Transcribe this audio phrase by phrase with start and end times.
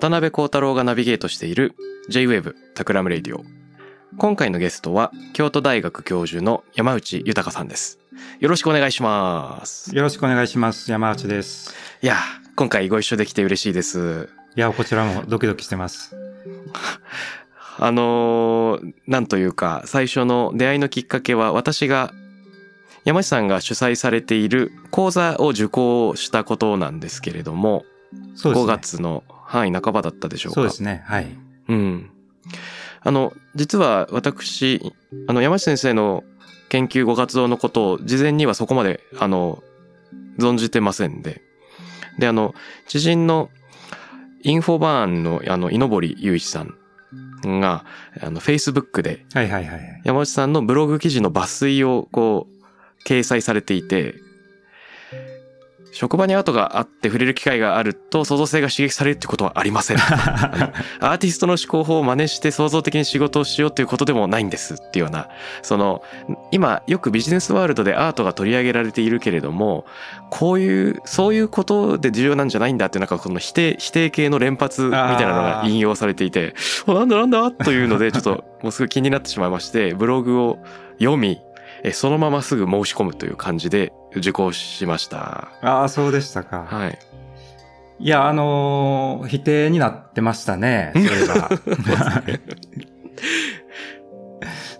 [0.00, 1.74] 渡辺幸太郎がナビゲートしている
[2.08, 3.44] J-Wave タクラムレイディオ。
[4.16, 7.98] 今回のゲストは京都大学教授の山内豊さんです。
[8.38, 9.94] よろしくお願いします。
[9.94, 10.90] よろしくお願いします。
[10.90, 11.74] 山内です。
[12.00, 12.16] いや、
[12.56, 14.30] 今回ご一緒できて嬉しいです。
[14.56, 16.16] いや、こちらもドキドキしてます。
[17.76, 22.14] あのーなんというか、最初の出会いのきっかけは私が
[23.04, 27.84] 山内さんが主催されている講座を受講したことなんですけれども、
[28.38, 28.66] 5ね。
[28.66, 30.54] 月の範囲半ばだったでしょうか。
[30.54, 31.02] そうですね。
[31.06, 31.26] はい。
[31.68, 32.10] うん。
[33.00, 34.80] あの、実は私、
[35.26, 36.22] あの、山下先生の
[36.68, 39.60] 研究ご活動のことを事前にはそこまで、あの、
[40.38, 41.42] 存じてませんで。
[42.20, 42.54] で、あの、
[42.86, 43.50] 知人の
[44.44, 47.84] インフォバーンの、あの、井森雄一さんが、
[48.20, 50.00] あの、Facebook ではいはいはいはい。
[50.04, 54.14] 山内さんのブログ記事の抜粋をこう、掲載されていて、
[55.92, 59.96] 職場にアートがあって触れる機会があると創造性が刺激されるってことはありません。
[59.98, 65.28] アーティストの思考法を真似して創造的に仕事をしようということでもないんですっていうような、
[65.62, 66.02] その、
[66.50, 69.84] 今よくビジネスワールドでアートが取り上げられているけれども、
[70.30, 76.54] こういう、そういうことで重要なんじゃないんだっていうなんかこの否定、否定系の連発みたいなのが引用されていて、
[76.86, 80.58] おなんだなんだというのでちょっともうすぐ気になってしまいまして、ブログを
[80.98, 81.40] 読み、
[81.82, 85.48] えそのまますぐ申し込むという感じで受講しました。
[85.62, 86.66] ああ、そうでしたか。
[86.68, 86.98] はい。
[87.98, 90.92] いや、あのー否定になってましたね。
[90.94, 91.50] それは。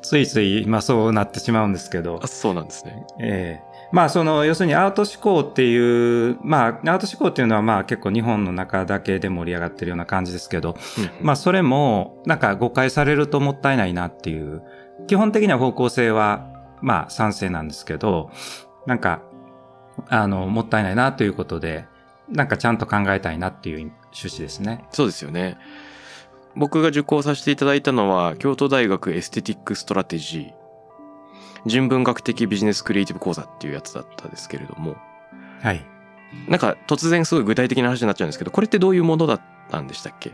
[0.02, 2.26] ついつい、まあそうなってしまうんですけどあ、。
[2.26, 3.04] そうなんですね。
[3.20, 14.62] ええまあその、要するにアート思考っていう、まあアート思考っていうのはまあ結構日本の中だけで盛り上がってるような感じですけど、うんまあそれもなんか誤解されるともったいないなっていう、
[15.08, 16.49] 基本的な方向性は
[16.82, 18.30] まあ賛成なんですけど、
[18.86, 19.22] なんか、
[20.08, 21.86] あの、もったいないなということで、
[22.28, 24.84] なんかちゃんと考えたいなっていう趣旨ですね。
[24.90, 25.58] そうですよね。
[26.56, 30.52] 僕が受講させていただいたのは、京都大学エステティックストラテジー、
[31.66, 34.96] 人文学的ビジネスクリエイティブ講座っていうやつだったんですけれども、
[35.62, 35.84] はい。
[36.48, 40.32] なんか突然すごい具体的な話になっちゃうんですけど、これってどういうものだったんでしたっけ？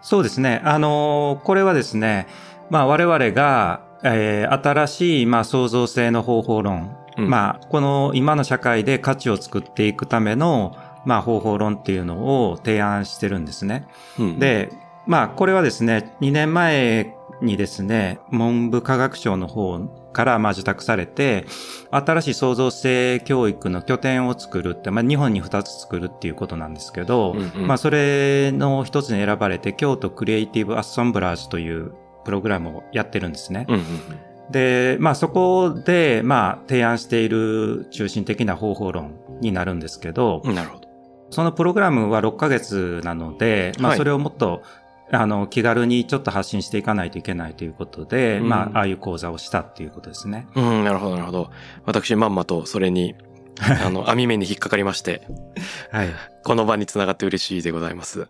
[0.00, 0.62] そうですね。
[0.64, 2.26] あのこれはですね、
[2.70, 7.30] まあ我々が、えー新しい、まあ創造性の方法論、うん。
[7.30, 13.86] まあこの今の社会で価値を作っていくための、まあ方法論っていうのを提案してるんですね。
[14.18, 14.72] うん、で、
[15.06, 19.78] まあこれはですね、2年前にですね、文部科学省の方
[20.12, 21.46] からまあ受託されて、
[21.90, 27.66] 新しい創造性教育の拠点を作るって、まあ日本に2つ作るっていうことなんですけど、うんうん。
[27.66, 31.92] まあそれの一つに選ばれて、京都クリエイティブアッサンブラージュという
[32.26, 33.64] プログラムをやってるんですね。
[33.68, 33.82] うんうん
[34.50, 40.54] で、まあそこで、まあ提案している中心的な方法論になるんですけど、うん。
[40.54, 40.88] なるほど。
[41.30, 44.62] そのプログラムは6ヶ月なので、まはいあそれをもっと、
[45.10, 50.46] あの、気軽にちょっと発信していかないといけないということで、うんまあ、ああいう講座をしたっていうことですね。
[50.54, 51.50] うん、なるほど、なるほど。
[51.84, 53.14] 私、まんまとそれに、
[53.84, 55.26] あの、網目に引っかかりまして、
[55.90, 56.08] はい。
[56.44, 58.28] この場につながって嬉しいでございます。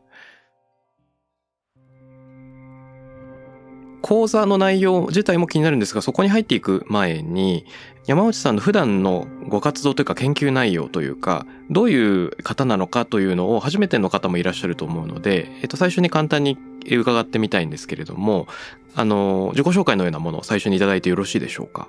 [4.07, 7.67] 講座の内容自体も気になるんですが、そこに入っていく前に、
[8.07, 16.57] 山内さんの普段のご活動というか研究内容というか、どういう方なのかというのを初めての方もいらっしゃると思うので、えっと、最初に簡単に
[16.89, 18.47] 伺ってみたいんですけれども、
[18.95, 21.89] あの、自己紹介のようなものを最初にいただいてよろしいでしょうか？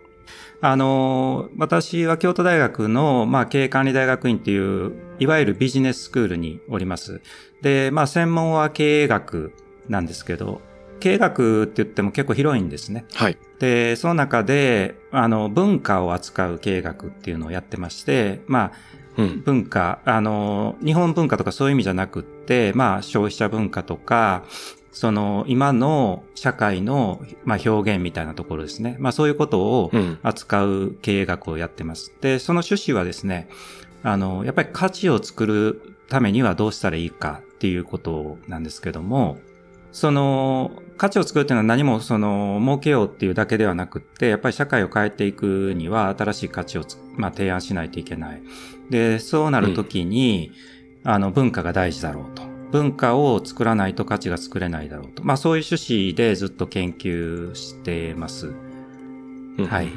[0.59, 7.21] あの、私は京都大学の、まあ、経営管理大学院っていう、いわゆるビジネススクールにおります。
[7.61, 9.53] で、まあ、専門は経営学
[9.87, 10.61] なんですけど、
[10.99, 13.05] 経営学って言っても結構広いんですね。
[13.13, 13.37] はい。
[13.59, 18.71] で、その中で、あの、文化を扱う経営学っていうのをやってまして、まあ、
[19.17, 19.41] うん。
[19.41, 24.43] 文化、あの、日本文化とかそういう意味じゃなくって、まあ、消費者文化とか、
[24.91, 28.95] その今の社会の、まあ、表現みたいなところですね。
[28.99, 30.17] まあそういうことをうん。
[30.23, 32.11] 扱う経営学をやってます。
[32.19, 33.47] で、その趣旨はですね、
[34.01, 39.37] あの、やっぱり価値を作るためにはどうしたらいいかっていうことなんですけども、
[39.91, 48.41] その、価値を作るっていうのは何もその、儲けようっていうだけではなくって、やっぱり社会を変えていくには新しい価値をつまあ、提案しないといけない。
[48.89, 50.51] で、そうなるときに、
[51.03, 52.43] あの、文化が大事だろうと。
[52.71, 55.23] 文化を作らないと価値が作れないだろうと。
[55.23, 58.47] まあ、そういう趣旨でずっと研究してます。
[59.57, 59.89] うんはい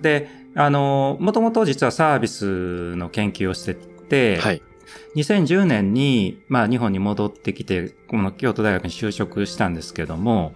[0.00, 4.62] で、あの、もともと実はサービスの研究をしてて、はい。
[5.16, 10.54] 2010年に、まあ、日本に戻ってきて、この京都大学に就職したんですけども、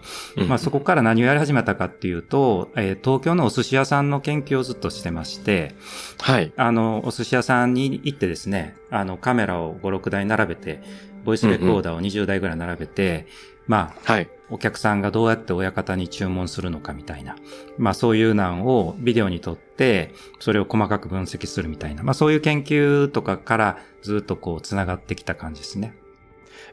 [0.48, 5.75] まあ、そこから何をやり始めたかっていうと、えー東京のお寿司屋さんの研究をずっとしてまして、
[6.20, 6.52] はい。
[6.56, 10.82] あの、お寿司屋さんに行ってですね、あの、カメラを5、6台並べて、
[11.25, 13.26] ボイスレコーダーを20台ぐらい並べて、
[13.66, 14.28] まあ、はい。
[14.50, 17.34] お客さんがどうやって親方に注文するのかみたいな。
[17.78, 22.02] まあそういうなんをビデオに撮って、それを細かく分析するみたいな。
[22.02, 25.94] まあそういう研究とかからずっとこう繋がってきた感じですね。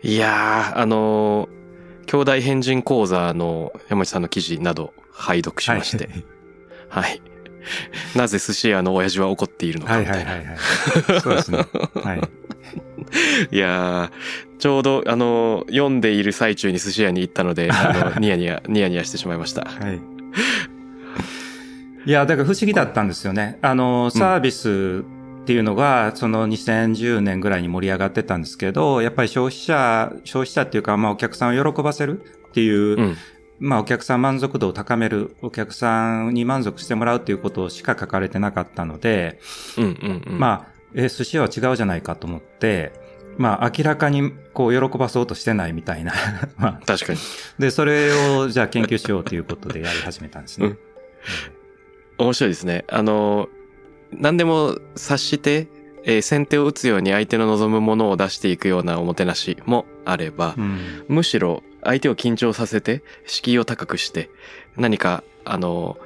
[0.03, 1.61] いやー、あのー
[2.07, 6.09] 兄弟変人講座の山内さんの記事など拝読しまして、
[6.89, 7.21] はい。
[8.17, 10.31] なぜ寿司屋の親父は怒っているのかはいみたいな。
[10.31, 11.21] はいはいはい。
[11.21, 11.65] そうですね。
[12.03, 12.21] はい。
[13.55, 19.63] いやー、ちょうど、あのー読んでいる最中に寿司屋に行ったので、あの、 ニヤニヤ、ニヤニヤしてしまいました。
[19.63, 19.99] はい。
[22.05, 23.57] いや、だから不思議だったんですよね。
[23.63, 25.03] あの、サービス
[25.41, 33.17] っていうのが、その2010年ぐらいに盛り上がってたんですけど、やっぱり消費者、消費者っていうか、まあお客さんを喜ばせるっていう、うん。
[33.57, 39.39] まあお客さん満足度を高める、お客さんに満足してもらうっていうことしか書かれてなかったので、
[39.77, 40.39] うんうんうん。
[40.39, 42.93] まあ、え、寿司屋は違うじゃないかと思って、
[43.41, 46.13] まあ明らかにこう喜ばそうとしてないみたいな。
[46.57, 47.19] まあ、確かに。
[47.59, 50.67] で、それをじゃあ研究しようということでやり始めたんですね。
[50.67, 50.77] うん
[52.17, 52.85] 面白いですね。
[52.87, 53.49] あの、
[54.11, 55.67] 何でも察して、
[56.03, 64.29] えー先手を打つように相手の望むものを出していくようなおもてなしもあれば、うんむしろ相手を緊張させて、敷居を高くして、
[64.77, 65.97] 何か、あの、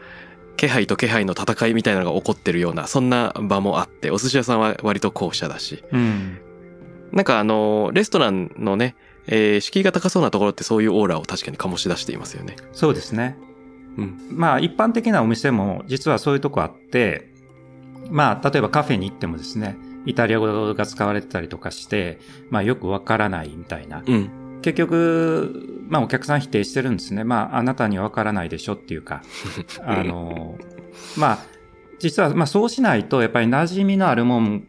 [0.56, 6.38] 気配と気配の戦いみたいなのが起こってるような、そんな場もあって、お寿司屋さんは割と後者だし、うん。
[7.12, 8.96] なんかあの、レストランのね、
[9.28, 12.56] えー敷居が高そうなところってそういうオーラを確かに醸し出していますよね。
[12.74, 13.38] そうですね。
[13.98, 14.28] うん。
[14.32, 17.32] まあ一般的なお店も実はそういうとこあって、
[18.10, 22.20] まあ例えばカフェに行ってもですね、イタリア語が使われてたりとかして、
[22.50, 24.04] まあよくわからないみたいな。
[24.06, 24.30] うん。
[24.62, 27.24] 結局、まあお客さん否定してるんですね。
[27.24, 29.24] まああなたにはわからないでしょっていうか、
[29.84, 30.58] あの、
[31.18, 31.40] まあ
[32.00, 34.68] 実はまあそうしないとやっぱり馴染みのあるもん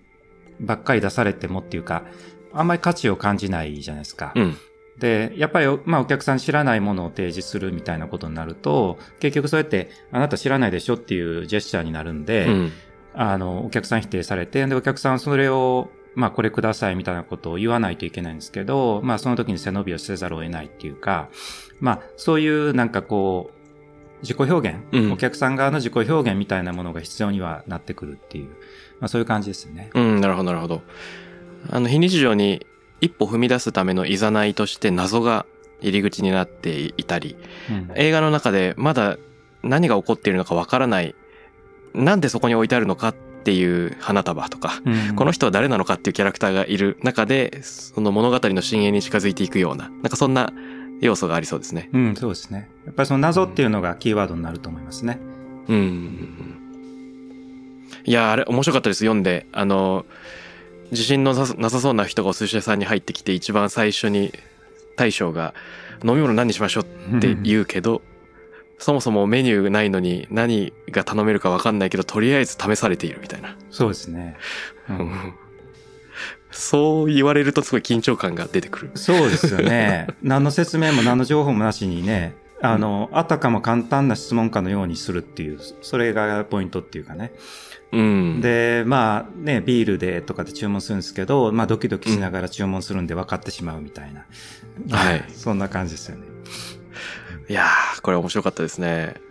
[0.60, 2.04] ばっかり出されてもっていうか、
[2.52, 4.32] あんまり価値を感じないじゃないですか。
[4.34, 4.56] うん。
[4.98, 12.72] で、やっぱり、まあ、お客さん知らないものを提示するみたいなことになると、結局そうやって、あなた知らないでしょっていうジェスチャーになるんで、うん。
[13.14, 21.28] あの、お客さん否定されて、で、お客さんはそれを、まあ、これくださいみたいなことを言わないといけないんですけど、まあ、その時に背伸びをせざるを得ないっていうか、
[21.78, 23.56] まあ、そういうなんかこう、
[24.22, 28.48] 自己表現、うんお客さん側の自己表現みたいなものが必要にはなってくるっていう、
[29.00, 29.90] まあ、そういう感じですね。
[29.94, 30.82] うん、なるほど、なるほど。
[31.70, 32.66] あの、非日常に
[33.00, 35.46] 一歩踏み出すためのいざないとして謎が
[35.80, 37.36] 入り口になっていたり、
[37.70, 39.18] うん映画の中でまだ
[39.62, 41.14] 何が起こっているのかわからない、
[41.94, 50.52] なんでそこに置いてあるのかっていう花束とか、うんこの人は誰なのかっていうキャラクターがいる中で、その物語の深淵に近づいていくような、なんかそんな
[51.00, 51.90] 要素がありそうですね。
[51.92, 52.70] うん、そうですね。
[52.86, 55.18] やっぱりその謎っていうのがキーワードになると思いますね。
[55.68, 56.55] うん。
[58.06, 59.46] いや、あれ面白かったです、読んで。
[59.52, 60.06] あの、
[60.92, 64.32] 自信のなさそうな人がお寿司屋さんに入ってきて、一番最初に
[64.96, 65.54] 大将が
[66.04, 68.02] 飲み物何にしましょうって言うけど、
[68.78, 73.56] そもそもメニューないのに何が頼めるか分かんないけど、とりあえず試されているみたいな。
[73.70, 74.36] そうですね。
[74.88, 75.34] うん
[76.52, 78.90] そう言われるとすごい緊張感が出てくる。
[78.94, 80.06] そうですよね。
[80.22, 82.34] 何の説明も何の情報もなしにね、
[82.72, 87.32] あの、あたかも簡単な質問かのようにするっていう、それがポイントっていうかね。
[87.92, 88.40] うん。
[88.40, 94.26] で、まあね、ビールでとかで注文するんですけど、まあドキドキしながら注文するんで分かってしまうみたいな。
[94.90, 96.24] はい そんな感じですよね。
[97.48, 99.25] いやー、これ面白かったですね。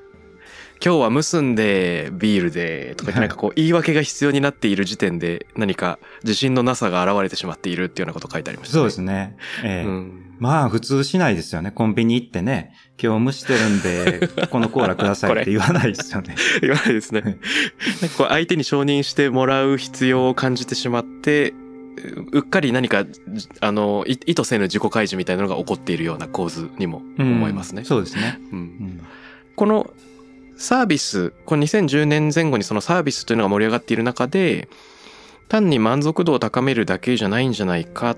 [0.85, 8.79] 今日は結んでビールでとかはいなんかこう言い訳が必要になっている時点で何か自信のなさが現れてしまっているっていうようなこと書いてありましたね。
[8.81, 9.35] そうですね。
[9.63, 10.35] ええうん。
[10.37, 11.71] まあ普通しないですよね。
[11.71, 16.35] コンビニ行ってね、今日蒸してるんで、このコーラくださいって 言わないですよね。
[16.61, 17.21] 言わないですね。
[17.21, 17.39] なんか
[18.15, 21.55] こう相手に承認してもらう必要を感じてしまって、
[22.31, 23.05] うっかり何か、
[23.59, 27.85] あの、い意図せぬ自己開示みたいなのが起こっているような構図にも思いますね。
[27.85, 28.39] そうですね。
[28.51, 29.01] うんうん
[29.55, 29.89] この
[30.57, 34.69] サービス、この2010年前後にそのサービスというのが盛り上がっている中で、
[35.47, 38.17] 単に満足度を高めるだけじゃないんじゃないかっ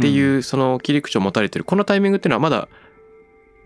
[0.00, 2.68] ていう、その切り口を持たれている、このタイミングっていうのはまだ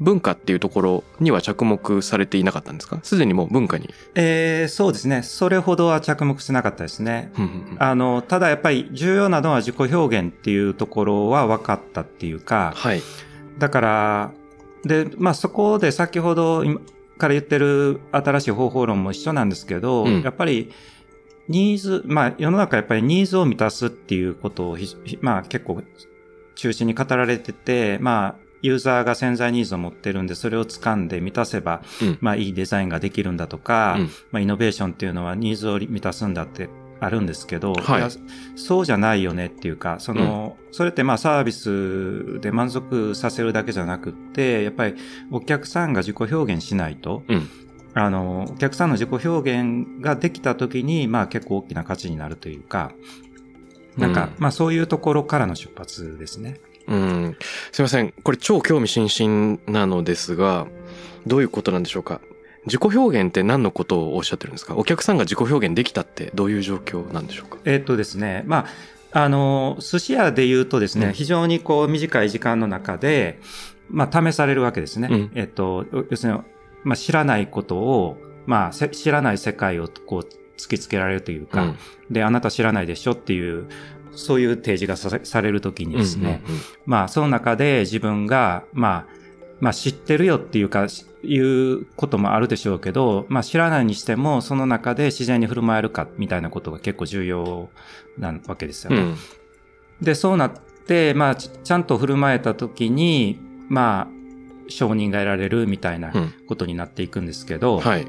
[0.00, 2.98] 文化っていうところには着目されていなかったんですか？
[3.02, 3.94] すでにもう文化に。
[4.14, 5.22] えーそうですね。
[5.22, 7.32] それほどは着目してなかったですね。
[7.38, 13.02] うんうんうんあの、ただやっぱり重要なのは自己表現っていうところは分かったっていうか、はい。
[13.58, 14.32] だから、
[14.84, 16.80] で、まあそこで先ほど今
[17.18, 20.22] から言ってる新しい方法論も一緒なんですけど、うん。
[20.22, 20.72] やっぱり
[21.48, 24.78] ニーズ、まあ世の中やっぱりニーズを満たすっていうことを
[25.20, 25.82] まあ結構
[26.54, 32.18] 中心に語られてて、まあユーザーが潜在ニーズを持ってるんで、それを掴んで満たせば、うん。
[32.20, 34.10] まあいいデザインができるんだとか、うん。
[34.32, 36.68] まあイノベーションっていうのはニーズを満たすんだって
[37.00, 38.08] あるんですけど、はいや
[38.56, 44.94] そうじゃないよねっていうか、その、それってまあサービスで満足させるだけじゃなくって、やっぱり
[45.30, 47.48] お客さんが自己表現しないと、うん
[47.94, 52.92] あの、お客さんの自己表現ができた時に、まあ結構大きな価値になるというか、
[53.96, 56.60] なんか、うんまあそういうところからの出発ですね。
[56.88, 57.36] うん。
[57.72, 58.12] すいません。
[58.22, 60.66] これ超興味津々なのですが、
[61.26, 62.20] どういうことなんでしょうか？
[62.66, 64.76] 自己表現って何のことをおっしゃってるんですか？
[64.76, 67.58] お客さんが自己表現できたってどういう状況なんでしょうか？
[67.64, 68.66] えっとですね、ま
[69.12, 71.12] あ、あの、寿司屋で言うとですね、うん。
[71.12, 73.40] 非常にこう短い時間の中で、
[73.88, 75.08] まあ試されるわけですね。
[75.10, 75.30] うん。
[75.34, 76.40] えっと、要するに、
[76.84, 81.76] まあ知らないことを、まあせ知らない世界をこう突きつけられるというか、うん。
[82.10, 83.66] で、あなた知らないでしょっていう、
[84.12, 86.62] そういう提示がさされるときにですね、うんうんうん。
[86.84, 89.06] まあその中で自分が、まあ、
[89.60, 97.70] まあ知ってるよっていうか、しいうこともあるでしょうけど、まあ知らないにしても、その中で自然に振る舞えるかみたいなことが結構重要
[98.18, 98.96] なわけですよね。
[98.96, 99.16] うん
[100.00, 100.52] で、そうなっ
[100.86, 104.08] て、まあちちゃんと振る舞えた時に、まあ、
[104.68, 108.06] 承認が得られるみたいなうんことになっていくんですけど、はい。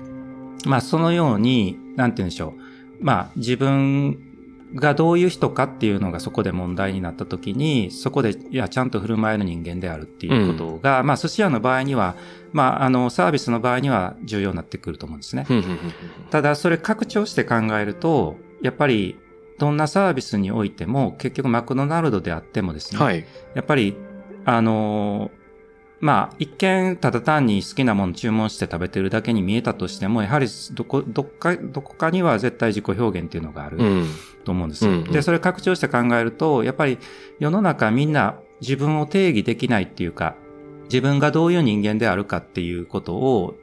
[0.66, 2.54] まあそのように、なんて言うんでしょ
[3.00, 3.04] う。
[3.04, 4.27] まあ自分
[4.76, 12.16] がどういう人かっていうのがそこで問題になった時に、そこで、いや、ちゃんと振る舞える人間であるっていうことが、まあ寿司屋の場合には、
[12.52, 15.46] まああのサービスの場合には重要になってくると思うんですね。
[15.50, 15.78] うんうんうんうん
[16.30, 19.18] ただそれ拡張して考えると、やっぱり
[19.60, 23.26] どんなサービスにおいても、結局マクドナルドであってもですね、はい。
[23.56, 23.96] やっぱり、
[24.46, 25.47] あのー
[26.00, 34.08] まあ、一見、ただ単に好きなもの注文して食べてるだけに見えたとしても、やはり、どこ、どっか、どこかには絶対自己表現っていうのがあるうん。
[34.44, 34.92] と思うんですよ。
[34.92, 37.00] うんうんで、それ拡張して考えると、やっぱり
[37.40, 40.36] 世の中みんな自分を定義できないっていうか、
[40.84, 43.56] 自分がどういう人間であるかっていうことを、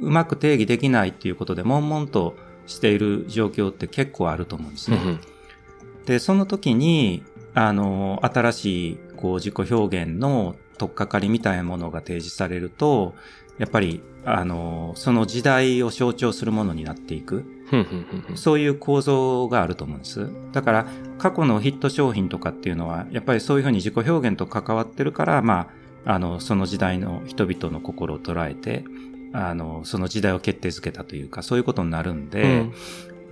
[0.00, 2.34] うまく定義できないっていうことで、悶々と
[2.66, 4.96] している状況って結構あると思うんですね。
[5.04, 5.20] うん
[6.06, 7.22] で、その時に、
[7.52, 13.14] あの、新しい、こう、自己表現の取っかかりみたいなものが提示されると、
[13.58, 17.44] やっぱり、あの、その時代を象徴するものになっていく。
[18.34, 20.30] そういう構造があると思うんです。
[20.52, 20.86] だから、
[21.18, 25.68] 過去のヒット商品とかっていうのは、やっぱりそういうふうに自己表現と関わってるから、ま
[26.06, 28.84] あ、あの、その時代の人々の心を捉えて、
[29.32, 32.72] あの、その時代を決定づけたというか、そういうことになるんで、うん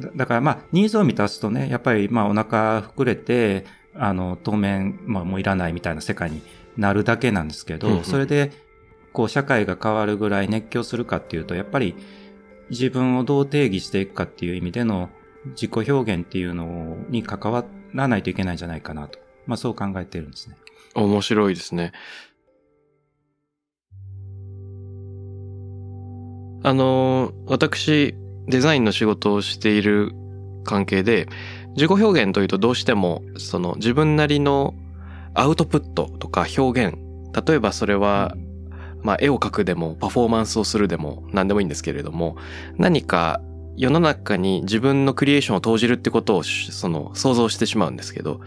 [0.01, 6.43] だだからまあ、ニーズを満たすとね、やっぱりまあお腹膨れて、あの、当面、まあもういらないみたいな世界に
[6.77, 8.53] なるだけなんですけど、それで、
[9.13, 11.95] こう社会が変わるぐらい熱狂するかっていうと、やっぱり
[12.71, 15.09] 自分をどう定義していくかっていう意味での
[15.51, 17.65] 自己表現っていうのに関わ
[17.95, 19.19] らないといけないんじゃないかなと。
[19.47, 20.57] まあそう考えてるんですね。
[20.95, 21.93] 面白いですね。
[26.63, 28.15] あの、私、
[28.49, 30.13] デザインの仕事をしている
[30.65, 31.29] 関係で、
[31.77, 34.75] 自己表現というとどうしても、その自分なりの
[35.37, 36.97] アウトプットとか表現、
[37.47, 38.35] 例えばそれは、
[39.03, 42.37] まあ絵を描くでもパフォーマンスをするでも何でもいいんですけれども、
[42.77, 43.41] 何か
[43.77, 48.41] 世の中に自分のクリエーションを投じるってことをしその想像してしまうんですけど、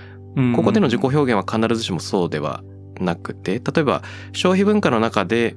[0.55, 2.63] ここでの自己表現は必ずしもそうでは
[2.99, 4.03] なくて、例えば
[4.33, 5.55] 消費文化の中で、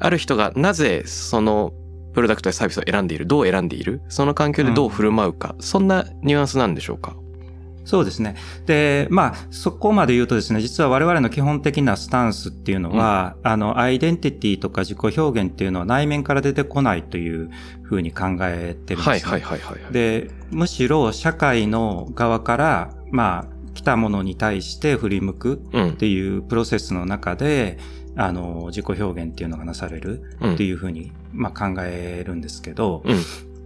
[0.00, 1.72] ある人がなぜその
[2.12, 7.16] プロダクトやサービスを選んでいる、どう選んでいる、その環境でどう振る舞うか、そんなニュアンスなんでしょうか？
[7.84, 8.36] そうですね。
[8.66, 17.50] で、まあ、そこまで言うとですね、実は我々の基本的なスタンスっていうのは、あの、アイデンティティとか自己表現っていうのは内面から出てこないという
[17.82, 19.30] ふうに考えてるんです、ね。
[19.30, 19.92] はいはいはいはいはい。
[19.92, 25.92] で、むしろ社会の側から、まあ、来たものに対して振り向くうんっ。
[25.94, 27.78] ていうプロセスの中で、
[28.16, 33.16] あの、自己表現っていうのがなされるうんっていうふうに、まあ考えるんですけど、うん。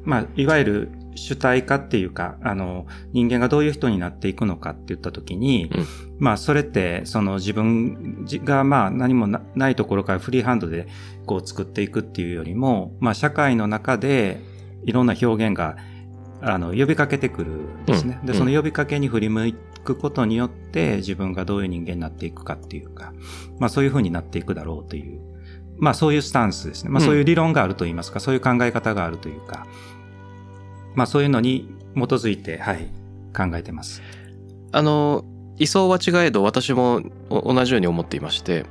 [0.05, 5.87] まあ、いわゆる主体化っていうか、あの、人間がどういう人になっていくのかって言ったときに、うん
[6.19, 10.87] まあ、それって、その自分が、まあ、何もなないところからフリーハンドで、
[11.27, 14.41] こう作っていくっていうよりも、まあ、社会の中で、
[14.85, 15.77] いろんな表現が、
[16.41, 18.15] あの、呼びかけてくるんですね。
[18.15, 19.53] で、うんうんその呼びかけに振り向
[19.85, 23.13] くことによって、自分がどういう人間になっていくかっていうか、
[23.59, 25.21] まあ、そういう風になっていくだろうという、
[25.79, 26.91] まあ、そういうスタンスですね。
[26.91, 29.67] まあ、うんそういう理論があると言いますか、そういう考え方があるというか、
[30.97, 32.89] まあ、そういうのに基づいて、はい、
[33.37, 34.03] 考えてます。
[34.73, 35.25] あの、
[35.59, 38.67] 位相は違えど私もお同じように思っていまして、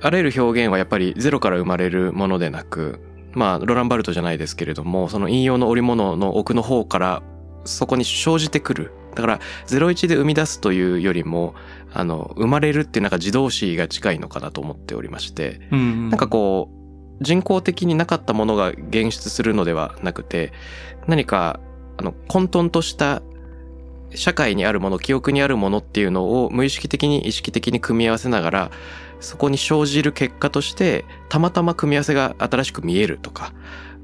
[0.00, 3.00] あらゆる表現はやっぱりゼロから生まれるものでなく、
[3.32, 7.22] まあ、ロランバルトじゃないですけれども、その引用の織物の奥の方から
[7.64, 8.92] そこに生じてくる。
[9.14, 11.54] だから、01で生み出すというよりも、
[11.92, 16.83] あの、生まれるっていうなんか自動詞が近いのかなと思っておりまして、うんなんかこう、
[17.20, 20.52] 人工的になかったものが現出するのではなくて、
[21.06, 21.60] 何か、
[21.96, 23.22] あの、混沌とした
[24.14, 28.70] 社会にあるもの、記憶にあるものっていうのを無意識的に意識的に組み合わせながら、
[29.20, 33.52] そこに生じる結果として、たまたま組み合わせが新しく見えるとか、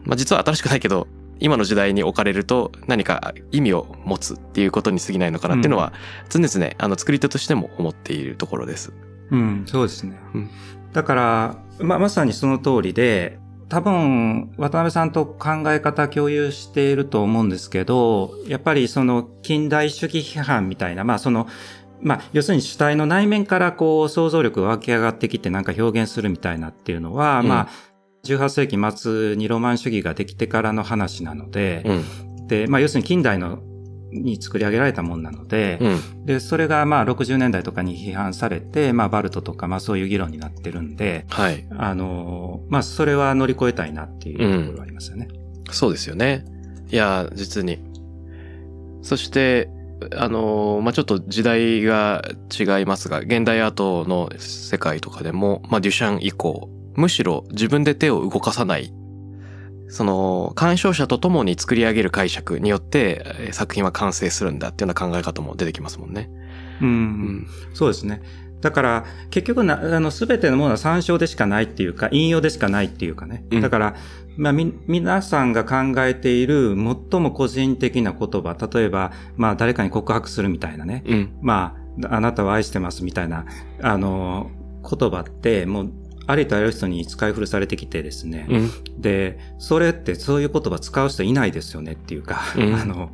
[0.05, 1.07] まあ実は新しくないけど、
[1.41, 5.93] 今の時代に置かれると何か意味を持つっていうことに過ぎないのかなっていうのは、
[6.29, 8.93] 常々、あの、作り手としても思っているところです。
[9.31, 10.19] うん、そうですね。
[10.35, 10.51] うん
[10.93, 21.47] だから、ま、まさにその通りで、多分、渡辺さんと考え方共有していると思うんですけど、やっぱりその近代主義批判みたいな、まあその、
[22.03, 27.69] まあ、要するに主体の内面からこう想像力が湧き上がってきてなんか表現するみたいなっていうのは、うんまあ、
[28.25, 31.93] 18世紀末にロマン主義ができてからの話なので、う
[32.43, 32.47] ん。
[32.49, 33.61] で、まあ要するに近代の
[34.13, 36.27] に作り上げられたもんなので、うん。
[36.27, 41.67] で、それがまあ60年代とかに批判されて、まあバルトとかまあそういう議論になってるんで、はい。
[41.77, 45.29] あのーまあそれは乗り越えたいなっていうところがありますよね。
[45.71, 46.45] そうですよね。
[46.91, 47.79] いや、実に。
[49.03, 49.71] そして、
[50.17, 52.23] あの、まあ、ちょっと時代が
[52.59, 58.93] 違いますが、現代アートの世界とかでも、まあ、デュシャン以降、むしろ自分で手を動かさない、
[59.91, 66.31] その、鑑賞者と共に作り上げる解釈によって、えー作品は完成するんだっていうような考え方も出てきますもんね。
[66.81, 67.47] うん、うん。
[67.75, 68.23] そうですね。
[68.61, 73.45] だから、結局な、あの、すべてのものは参照でしかないっていうか、引用でしかないっていうかね。
[73.51, 73.95] うんだから、
[74.37, 76.75] まあ、み、皆さんが考えている
[77.11, 81.03] 最も個人的な言葉、例えば、まあ、誰かに告白するみたいなね。
[81.07, 81.39] うん。
[81.43, 83.47] まあ、あなたを愛してますみたいな、
[83.83, 84.51] あの、
[84.89, 85.93] 言葉って、もう、
[86.27, 88.47] ありとあらゆる人に使い古されてきてですね。
[88.49, 88.71] うん。
[89.01, 93.11] で、それってそういう言葉使う人いないですよねっていうか、うんあの、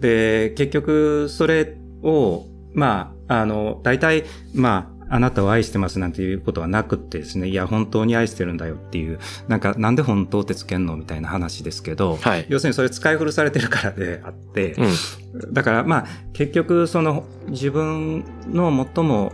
[0.00, 12.46] で、結局それを、まあ、あの、大体、まあ、あなたを愛してますなんていうことはなくってですね、いや、本当に愛してるんだよっていう、なんか、なんで本当ってつけんのみたいな話ですけど、はい。
[12.48, 15.52] 要するにそれ使い古されてるからであって、うん。
[15.52, 19.32] だからまあ結局その自分の最も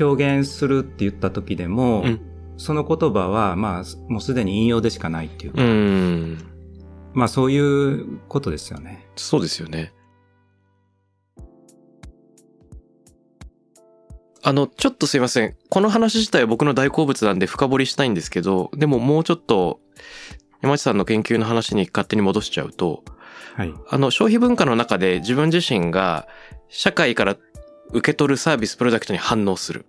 [0.00, 6.38] 表現するって言った時でも、うんその言葉はまあもうすでに引用でしかないっていうか、うん。
[7.14, 9.08] まあそういうことですよね。
[9.16, 9.94] そうですよね。
[14.42, 15.56] あの、ちょっとすいません。
[15.70, 19.80] この話自体は僕の大好物なんで深掘りしたいんですけど、でももうちょっと、
[20.60, 23.04] 山内さんの研究の話に勝手に戻しちゃうと、
[23.54, 23.72] はい。
[23.88, 26.28] あの、消費文化の中で自分自身が
[26.68, 27.36] 社会から
[27.92, 29.86] 受け取るサービス、プロダクトに反応する。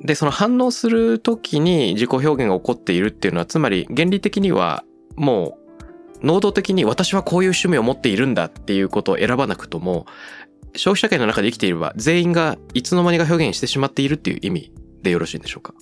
[0.00, 4.84] で、その反応するときに自己表現が起こっているっていうのは、つまり原理的には
[5.16, 5.58] も
[6.22, 10.06] う、能動的に私はこういう趣味を持っているんだっていうことを選ばなくとも、
[10.76, 15.72] 消費社会の中で生きていれば全員がいつの間にか表現してしまっているっていう意味でよろしいんでしょうか？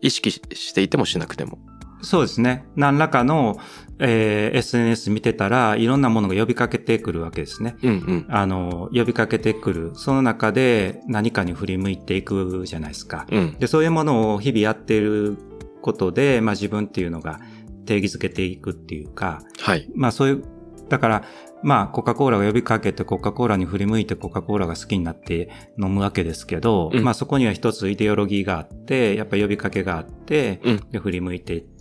[0.00, 1.58] 意識していてもしなくても。
[2.04, 2.66] そうですね。
[2.76, 3.58] 何らかの、
[3.98, 7.76] えー SNS 見てたらいろんなものが呼びかけてくるわけですね。
[7.82, 8.26] うんうん。
[8.28, 9.90] あの、呼びかけてくる。
[9.94, 13.26] その中で何かに振り向いていくじゃないですか。
[13.30, 13.56] うん。
[13.58, 15.36] で、そういうものを日々やっている
[15.82, 17.40] ことで、まあ自分っていうのが
[17.86, 19.88] 定義づけていくっていうか、はい。
[19.94, 20.44] まあそういう、
[20.88, 21.24] だから、
[21.62, 25.48] まあコカ・コーラが呼びかけてコカ・コーラに振り向いてコカ・コーラが好きになって
[25.82, 31.73] 飲むわけですけど、うんまあそこには一つイデオロギーがあって、やっぱ呼びかけがあって、うんで振り向いていって、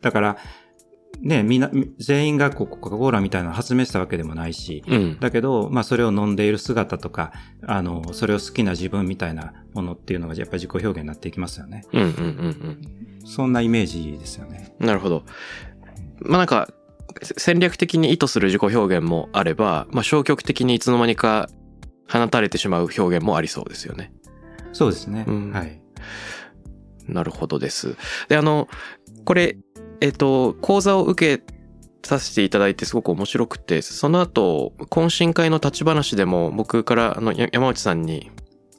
[0.00, 0.36] だから、
[1.20, 5.20] ね、みんな、全員がこうコカ・コーラみたいなのを発明したわけでもないし、うん。
[5.20, 7.32] だけど、まあそれを飲んでいる姿とか、
[7.66, 11.84] あの、それを好きな自分みたいなものっていうのがやっぱり自己表現になっていきますよね。
[11.92, 14.74] うんうんうんそんなイメージですよね。
[14.80, 14.86] うん。
[14.86, 15.24] なるほど。
[16.20, 16.68] まあなんか、
[17.22, 21.48] せ戦略的に意図する自己表現もあれば、まあ消極的にいつの間にか
[22.06, 24.12] 放たれてしまう表現もありそうですよね。
[24.74, 25.24] そうですね。
[25.26, 25.80] うんはい。
[27.08, 27.96] なるほどです。
[28.28, 28.68] で、あの、
[29.24, 29.56] これ、
[30.00, 31.44] えっ、と、講座を受け
[32.06, 38.30] させていただいてすごく面白くて、その後、懇親会の立ち話でも僕からあの山内さんに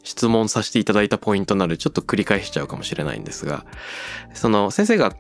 [0.03, 3.65] 質問させていただいたポイントなのでちょっと繰り返しちゃうかもしれないんですが、
[4.33, 5.13] その先生が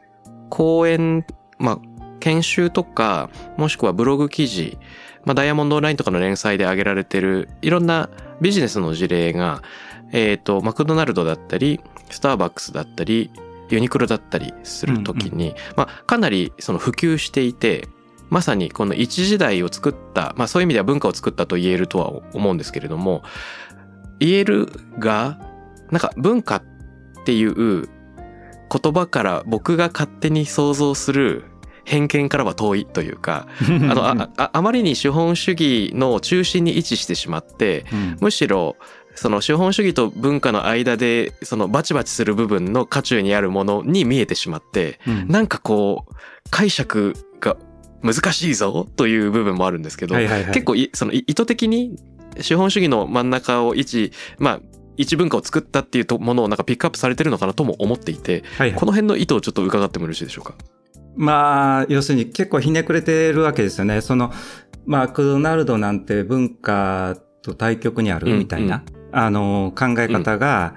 [0.49, 1.25] 講演、
[1.57, 1.79] まあ、
[2.19, 4.77] 研修とか、もしくはブログ記事、
[5.25, 8.09] まあ、ダイヤモンドオンラインとかの連載で挙げられてるいろんな
[8.41, 9.63] ビジネスの事例が、
[10.11, 13.31] えっ、と、マクドナルドだったり、スターバックスだったり、
[13.69, 17.87] ユニクロだったりするときに、まあ、かなりその普及していて、
[18.29, 23.23] まさにこの一時代を作った、まあそういう意味では文化を作ったと言えるとは思うんですけれども、
[24.19, 24.67] 言える
[24.99, 25.39] が、
[25.91, 26.63] なんか文化っ
[27.25, 27.87] ていう
[28.69, 31.45] 言葉から僕が勝手に想像する
[31.85, 38.17] 偏見からは遠いというか、 あの、あまりに資本主義の中心に位置してしまって、うん。
[38.19, 38.75] むしろ
[39.15, 45.27] その資本主義と文化の間でそのバチバチする部分の渦中にあるものに見えてしまってうん。
[45.27, 46.13] なんかこう
[46.51, 47.57] 解釈が
[48.03, 50.53] 難しいぞという部分もあるんですけど、はいはいはい。
[50.53, 51.95] 結構いそのい意図的に
[52.41, 54.59] 資本主義の真ん中を一まあ
[54.97, 58.79] 一文化を作ったっていうとものをなんかピックアップされてるのかなとも思っていてはいはい。
[58.79, 60.55] この辺の意図をちょっと伺ってもよろしいでしょうか？
[61.17, 64.01] まあ、要するに結構ひねくれてるわけですよね。
[64.01, 64.33] その、
[64.85, 68.83] マクドナルドなんて文化と対極にあるうんみたいな、
[69.15, 70.75] あの、考え方が、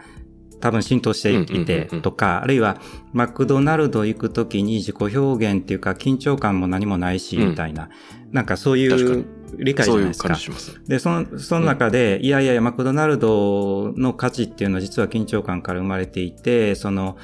[0.60, 2.80] 多分浸透していてうんうんうんうんとか、あるいは
[3.12, 7.90] マクドナルド行くときに自己表現っていうか緊張感も何もないし、うんみたいな。
[8.32, 9.24] なんかそういう
[9.56, 10.42] 理解じゃそうないいうですか感じ。
[10.42, 10.80] します。
[10.86, 17.16] で、その、その中で、いやいやいや、マクドナルドの価値っていうのは実は緊張感から生まれていて、その、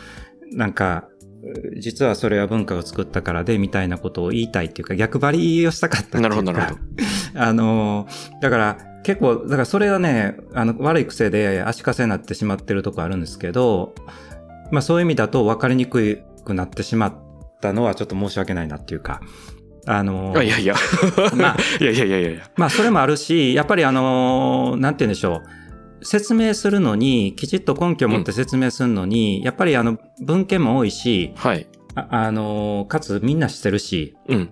[0.52, 1.08] なんか、
[1.42, 6.28] う実はそれは文化を作ったからで、みたいなことを言いたいっていうか、逆張りをしたかったっていうか。
[6.28, 6.80] なるほどなるほど。
[7.40, 8.06] あの、
[8.40, 13.94] だから、結構、だからそれはね、あの、悪い癖で足かせになってしまってるとこあるんですけど、
[14.72, 17.14] まあそういう意味だと分かりにくくなってしまっ
[17.60, 19.20] たのはちょっと申し訳ないなっていうか、
[19.86, 20.74] あの、あいやいや。
[21.36, 22.40] まあ いやいやいやいや。
[22.56, 25.42] まあ、それもあるし、やっぱりあのーなんて言うんでしょ
[26.00, 26.04] う。
[26.06, 31.66] 説明するのに、きちっと根拠を持って説明するのに、やっぱりあの、文献も多いし、はい。
[31.94, 34.50] あ、あのーかつみんな知ってるし、うん。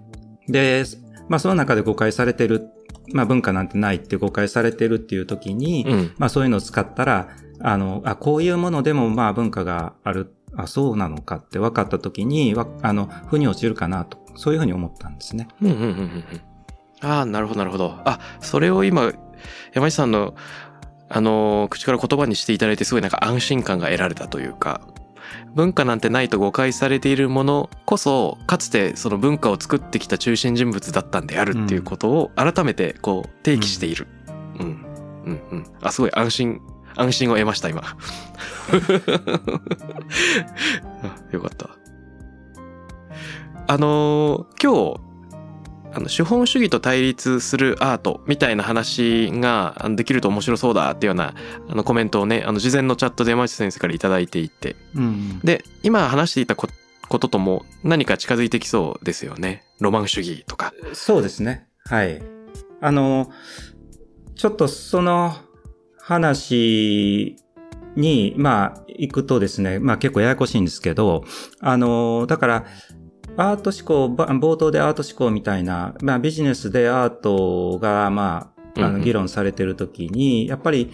[0.49, 0.85] で、
[1.29, 2.67] まあ、その中で誤解されてる、
[3.13, 6.15] まあ、文化なんてないって誤解されてるっていう時に、うん。
[6.19, 7.29] まあ、そういうのを使ったら、
[7.61, 15.49] あの、あ、こういうものでもまあ、文化がある、あ、そうなのかって分かった時に、わあの、腑に落ちるかなと、そういうふうに思ったんですね。
[15.63, 16.41] うんうんうんうんうん。
[17.01, 17.99] ああ、なるほどなるほど。
[18.05, 19.13] あ、それを今、
[19.75, 20.35] 山下さんの、
[21.09, 24.81] あのー、口から言葉にしていただいてすごいなんか安心感が得られたというか、
[25.55, 34.07] 文化なんてないと誤解されているものこそ、かつてその文化を作ってきた中心人物だったんであるっていうことを改めてこう提起している。
[34.59, 34.87] うん。
[35.25, 35.67] うんうん。
[35.81, 36.61] あ、すごい安心、
[36.97, 37.83] 安心を得ました、今。
[41.03, 41.71] あよかった。
[43.69, 45.01] あのー今日、
[45.95, 51.35] あの資本主義と対立するアートみたいな話ができると面白そうだっていうような
[51.69, 55.41] あのコメントをねあの事前のチャットで山内先生から頂いていてうん。
[55.41, 56.69] で今話していたこ
[57.09, 61.67] こととも何か近づいてきそうですよねロマン主義とかそうですね。
[61.85, 62.23] はい。
[62.81, 63.31] あの、
[64.35, 65.35] ちょっとその
[65.99, 67.37] 話
[67.97, 71.25] に、まあ、行くとですね、まあ結構ややこしいんですけど、
[71.61, 72.65] あの、だから、
[73.37, 78.93] アート思考、ば冒頭でアート思考みたいな、まあビジネスでアートが、まあ、あうんうん。
[78.95, 80.91] の議論されてるときに、やっぱり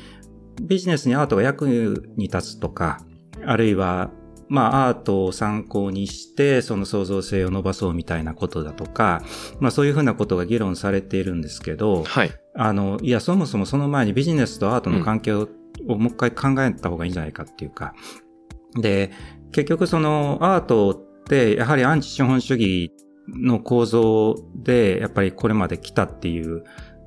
[0.62, 1.68] ビジネスにアートが役
[2.16, 3.00] に立つとか、
[3.44, 4.10] あるいは、
[4.48, 9.22] まあアートを参考にして、その創造性を伸ばそうみたいなことだとか、
[9.60, 12.32] まあそういうふうなことが議論されているんですけど、はい。
[12.54, 15.48] あの、いや、そもそもその前にビジネスとアートの関係を,、
[15.86, 17.94] もう一回考えた方がいいんじゃないかっていうか。
[18.74, 19.12] で、
[19.52, 22.92] 結局そのアートやはりアンチ資本主義
[23.28, 26.64] の構造で、やっぱりこれまで来たっていう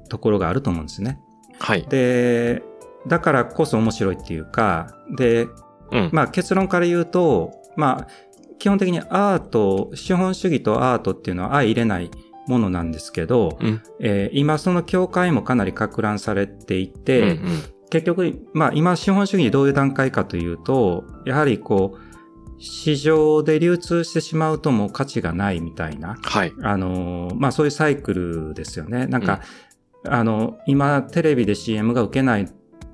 [0.09, 1.19] ところがあると思うんですね。
[1.59, 1.85] はい。
[1.89, 2.63] で、
[3.07, 5.47] だからこそ面白いっていうか、で、
[5.91, 6.09] うん。
[6.11, 8.07] まあ結論から言うと、まあ、
[8.59, 12.11] 基本的にアート、資本主義とアートっていうのは相入れない
[12.47, 13.81] ものなんですけど、うん。
[13.99, 17.63] えー今その境界もかなり拡乱されていうんて、うん。
[17.89, 22.10] 結局、まあ今資本主義どういう段階かというと、やはりこう、
[22.61, 26.53] 市場で流通してしまうともう価値がないみたいな、はい。
[26.61, 29.07] あのーまあそういうサイクルですよね。
[29.07, 29.41] なんか、
[30.07, 32.47] あの、今テレビで CM が受けない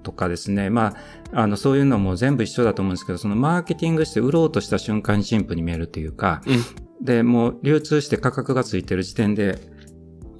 [0.03, 0.95] とかですね、ま
[1.33, 7.05] あ、あの、そういうのも全部一緒だと思うんですけど、そのマーケティングして売ろうとした瞬間に陳腐に見えるというか、うん。
[7.05, 9.59] で、もう流通して価格がついてる時点で、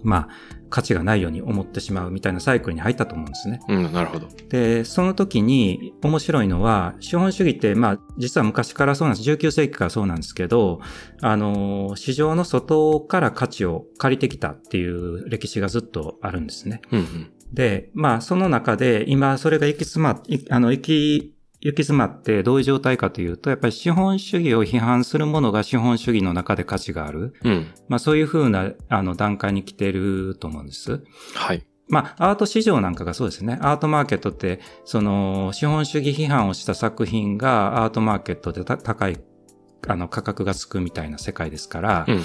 [0.04, 0.30] ま
[0.70, 3.60] 価値がないように思ってしまうみたいなサイクルに入ったと思うんですね。
[3.68, 4.28] うん、なるほど。
[4.50, 9.30] で、その時に面白いのは、資本主義って、まあ、実は昔からそうなんです。
[9.30, 10.80] 19世紀からそうなんですけど、
[11.22, 16.82] あの、市場の外から価値を借りてきたっていう歴史がずっとあるんですね。
[16.92, 17.32] うんうん。
[17.54, 21.37] で、まあ、その中で、今、それが行き詰ま、いあの、行き、
[21.68, 27.34] 行き詰まってどういう状態かというと、やっぱり資本主義を批判するものが資本主義の中で価値がある。
[27.44, 27.68] うん。
[27.90, 31.04] まあ、そういうふうな、あの、段階に来てると思うんです。
[31.36, 31.68] はい。
[31.90, 33.60] まあ、アート市場なんかがそうですね。
[33.62, 39.20] アートマーケットって、その、資本主義批判をした作品がアートマーケットでた高い、
[39.88, 42.24] あの、価格がつくみたいな世界ですから、うん。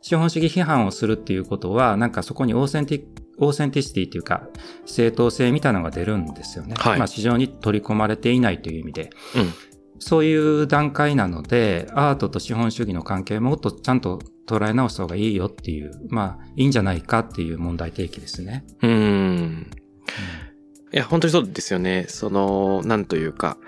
[0.00, 4.48] 資本主義批判をするっていうことは、なんかそこに authenti authenticity っていうか、
[4.86, 6.74] 正当性みたいなのが出るんですよね。
[6.78, 9.10] はいまあ市場に取り込まれていないという意味で。
[9.34, 9.52] うん。
[9.98, 18.64] そういう段階なので、アートと資本主義の関係もっとちゃんと捉え直した方がいいよっていう、まあ、いいんじゃないかっていう問題提起ですね。
[18.82, 19.70] うーん。
[20.92, 22.06] いや、本当にそうですよね。
[22.08, 23.58] その、なんというか、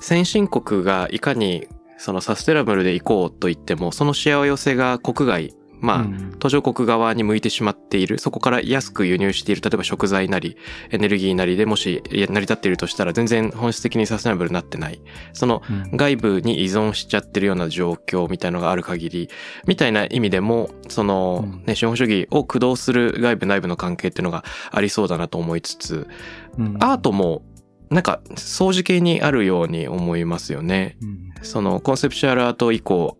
[0.00, 6.36] 先進国がいかに、そのサステナブルで行こうと言っても、そのしわ寄せが国外、まあ、うん。
[6.38, 10.56] 途上国側に向いてしまっている、そこから安く輸入している、例えば食材なり、
[10.90, 15.00] エネルギーなりでもし成り立っているとしたら、全然本質的にサステナブルになってない。
[15.32, 15.96] そのうん。
[15.96, 19.28] 外部に依存しちゃってるような状況みたいのがある限り、
[19.66, 26.08] みたいな意味でも、そのうん、ね、資本主義を駆動する外部内部の関係っていうのがありそうだなと思いつつ、
[26.56, 26.76] うん。
[26.80, 27.42] アートも、
[27.90, 30.96] なんか、相似系にあるように思いますよね。
[31.02, 31.32] うん。
[31.42, 33.17] その、コンセプチュアルアート以降、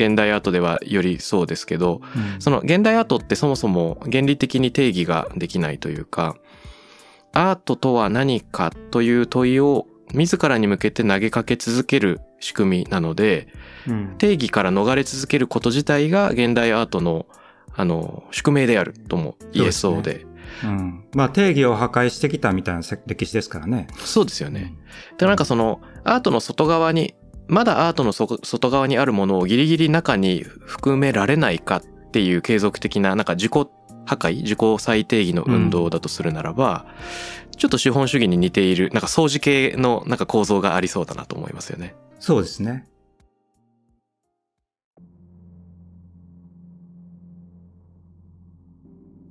[0.00, 6.36] 現代アートではよりそうですけど、うんその現代アートってそもそも原理的に定義ができないというか、
[7.32, 13.48] アートとは何かという問いを自らに向けて投げかけ続ける仕組みなので、
[13.86, 17.26] うん定義から逃れ続けること自体が現代アートの、
[17.74, 20.24] あの、宿命であるとも言えそうで。
[20.64, 23.86] うんまあ定義を破壊してきたみたいな歴史ですからね。
[23.98, 24.74] そうですよね。
[25.18, 27.14] で、なんかその、アートの外側に、
[27.50, 33.68] まだアートのそ外側にあるものをギリギリ中に含められないかっていう継続的な、なんか自己破
[34.06, 36.86] 壊、自己再定義の運動だとするならば、
[37.56, 41.96] ちょっと資本主義に似ている、なんか相似系のなんか構造がありそうだなと思いますよね。
[42.20, 42.86] そうですね。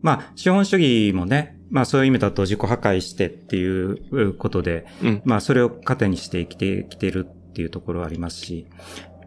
[0.02, 5.22] まあ、資本主義もね、まあそういう意味だと自己破壊してっていうことで、うん。
[5.24, 7.28] まあそれを糧にして生きてきてる
[7.60, 8.68] っていうところはありますし、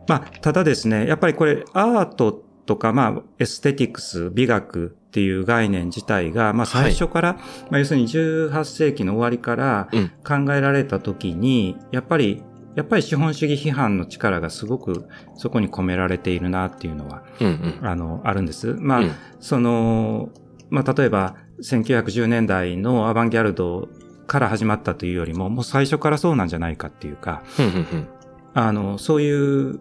[0.09, 2.33] まあただですね、やっぱりこれアート
[2.65, 7.33] とかまあエステティクス、美学っていう概念自体が、まあ最初から、
[7.71, 12.43] まあ要するに18世紀の終わりからうん考えられた時に、やっぱり
[12.75, 17.87] やっぱり資本主義批判の力がすごくそこに込められているなっていうのは、うんうん。
[17.87, 18.75] あの、あるんです。
[18.79, 20.31] まあ、うんその、
[20.71, 23.89] まあ、例えば、1910年代のアバンギャルド
[24.27, 28.09] から始まったというよりも、もう最初からそうなんじゃないかっていうか、うんうんうん。
[28.55, 29.81] あの、そういう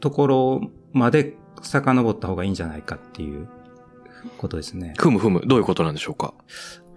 [0.00, 0.60] ところ
[0.92, 3.48] まで遡った方がいいんじゃないかっていう
[4.36, 4.94] ことですね。
[4.98, 6.34] ふむふむ、どういうことなんでしょうか？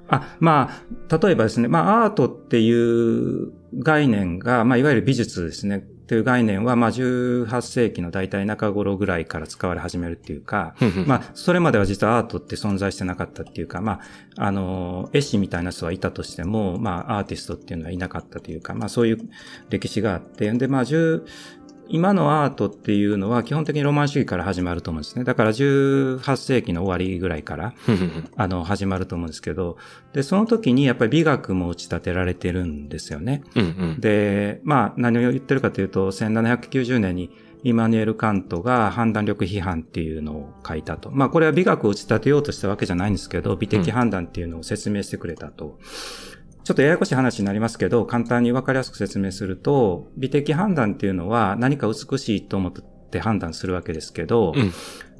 [0.07, 0.69] あ、ま
[1.09, 10.75] あ、例えばですね、まあ、アートっていう概念が、まあ、いわゆる美術ですね、っていう概念は、まあ、18世紀の大体中頃ぐらいから使われ始めるっていうか、
[11.07, 14.01] まあ、それまでは実はアートって存在してなかったっていうか、ま
[14.35, 19.19] あ、あの、絵師みたいな人はいたとしても、まあ、アーティストっていうのはいなかったというか、まあ、そういう
[19.69, 21.23] 歴史があって、で、まあ、10
[21.91, 25.23] 今のアートっていうのは基本的にロマン主義から始まると思うんですね。
[25.23, 29.77] だから18世紀の終わりぐらいから、うんうんうんあの、始まると思うんですけど、
[30.13, 33.43] で、その時にやっぱり美学も打ち立てられてるんですよね。
[33.55, 33.65] うんう
[33.97, 33.99] ん。
[33.99, 37.29] で、まあ、何を言ってるかというと、1790年に
[37.63, 41.11] イマニュエル・カントが判断力批判っていうのを書いたと。
[41.11, 45.77] まあ、これは美学を打ち立てようとしたわけじゃないんですけど、美的判断っていうのを説明してくれたと。
[46.63, 54.71] ちょっとややこしい話になりますけど、簡単にわかりやすく説明すると、美的判断っていうのは何か美しいと思って判断するわけですけど、うん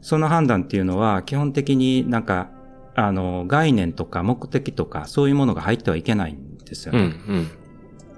[0.03, 2.49] その判断っていうのは基本的になんか、
[2.95, 7.39] あの、概念とか目的とかそういうものが入ってはいけないんですようんうね。
[7.41, 7.47] ん。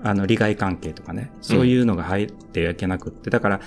[0.03, 1.31] あの、利害関係とかね。
[1.41, 3.29] そういうのが入ってはいけなくって。
[3.29, 3.61] だから、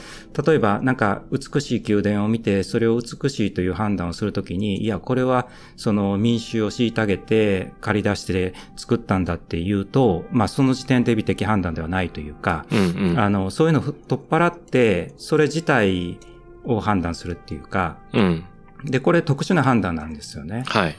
[0.46, 13.18] 例えばなんか美しい宮殿を見て、それを美しいという判断をするときに、いや、これはその民衆を虐げて借り出して作ったんだって言うと、まあその時点で美的判断ではないというか、うんうん。
[13.18, 16.18] あの、そういうのを取っ払って、それ自体
[16.64, 18.44] を判断するっていうか、うん。
[18.84, 20.64] で、これ特殊な判断なんですよね。
[20.66, 20.96] はい。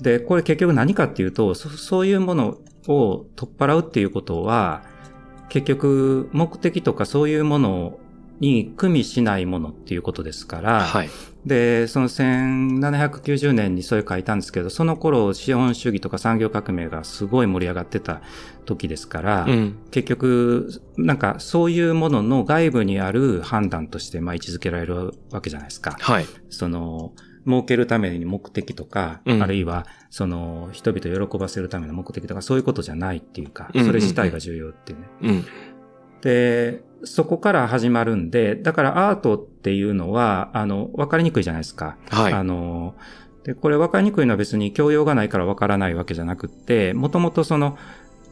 [0.00, 4.82] で、これ結局何かっていうと、そそういうものを取っ払うっていうことは、
[5.48, 7.98] 結局目的とかそういうもの
[8.40, 11.10] に組みしないものっていうことですから、はい。
[11.44, 18.20] で、その1790年にそれ書いたんですけど、その頃資本主義とか産業革命がすごい盛り上がってた
[18.64, 19.78] 時ですから、うん。
[19.90, 25.96] 結局、なんかそういうものの外部にある判断としてまあ位置づけられるわけじゃないですか。
[25.98, 26.26] はい。
[26.50, 27.12] その、
[27.48, 35.06] 儲けるために目的とか、うんあるいは、その、人々を喜ばせるための目的とか、そういうことじゃないっていうか、うんうんうんそれ自体が重要っていうね。
[35.22, 35.44] うん。
[36.20, 41.96] で、そこから始まるんで、だからアートっていうのは、あの、わかりにくいじゃないですか。
[42.10, 42.32] はい。
[42.32, 42.94] あの、
[43.44, 47.78] で、これ分かりにくいのは別に教養がないから分からないわけじゃなくって、もともとその、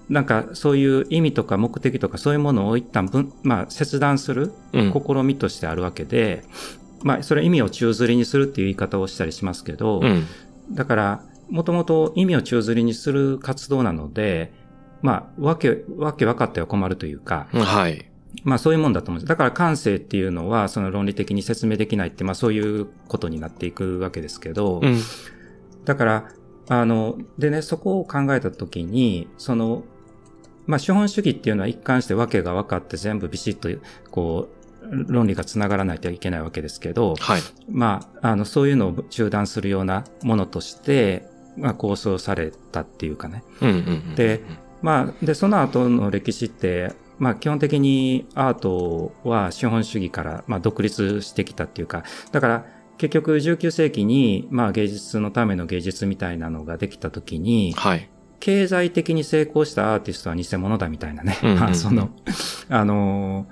[0.08, 4.92] なんかそういう意味とか目的とかそういうものを一旦分、まあ切断するうん。
[4.92, 6.44] 試みとしてあるわけで、
[7.02, 10.26] まあそれ意味を宙吊りにするっていう言い方をしたりしますけど、うん。
[10.72, 14.52] だから、もともと意味を宙吊りにする活動なので、
[15.02, 18.10] まあ、わけ、わけ分かっては困るというか、はい。
[18.44, 19.28] まあそういうもんだと思うんです。
[19.28, 25.00] だから感性っていうのは、その論理的に説明できないって、まあそういうことになっていくわけですけど、うん。
[25.84, 26.28] だから、
[26.68, 29.84] あの、でね、そこを考えたときに、その、
[30.66, 33.68] まあ資本主義っていうのは一貫してわけが分かって全部ビシッと、
[34.10, 34.55] こう、
[34.90, 37.40] 論理がつながらないといけないわけですけど、はい。
[37.70, 43.42] まあ、あの、そういうのを中断するようなものとして、まあ構想されたっていうかね。
[44.14, 44.42] で、
[44.82, 52.66] まあ、で、その後の歴史って、まあ基本的にアートは資本主義からまあ独立してきたっていうか、だから
[52.98, 58.10] 結局19世紀にまあ芸術のための芸術みたいなのができた時に、はい。
[58.38, 61.38] 経済的に成功したアーティストは偽物だみたいなね。
[61.72, 62.10] その、
[62.68, 63.46] あの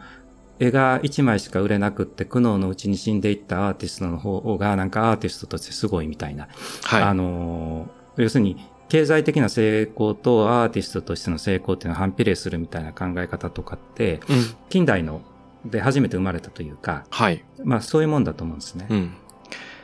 [0.58, 6.44] 絵が一枚しか売れなくって苦悩のうちに死んでいったアーティストの方がなんかアーティストとしてすごいみたいな。
[6.44, 6.48] あ
[6.82, 7.14] はい。
[7.14, 14.54] の、要するに、経済的な成功とアーティストとしての成功っていうのは反比例するみたいな考え方とかって、うん。
[14.68, 15.22] 近代の
[15.64, 17.44] で初めて生まれたというか、はい。
[17.64, 18.86] まあそういうもんだと思うんですね。
[18.90, 19.14] うん。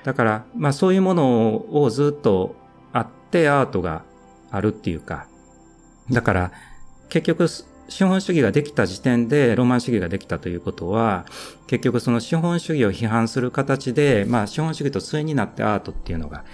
[0.04, 2.54] だから、まあそういうものをずっと
[2.92, 4.04] あってアートが
[4.50, 5.26] あるっていうか、
[6.10, 6.52] だから
[7.08, 7.48] 結局
[7.90, 11.26] 資本主義ができた時点でロマン主義ができたということは、
[11.66, 16.44] 結局その資本主義を批判する形で、まあ資本主義と対になってアートっていうのが、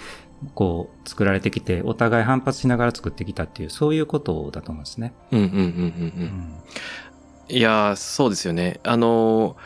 [0.55, 5.15] こう作られてきて、お互い反発しながら作ってきたっていう、そういうことだと思うんですね。
[5.31, 5.41] うん。
[5.41, 5.47] うん。
[5.47, 5.51] うん。
[5.51, 5.61] うん。
[5.61, 5.61] う。
[5.61, 6.63] うんん
[7.49, 8.81] いやー、そうですよね。
[8.83, 9.57] あの